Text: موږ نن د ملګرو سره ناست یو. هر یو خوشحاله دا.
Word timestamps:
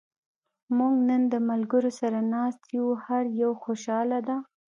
موږ 0.77 0.93
نن 1.09 1.21
د 1.33 1.35
ملګرو 1.49 1.91
سره 1.99 2.19
ناست 2.33 2.61
یو. 2.77 2.87
هر 3.05 3.23
یو 3.41 3.51
خوشحاله 3.63 4.19
دا. 4.27 4.37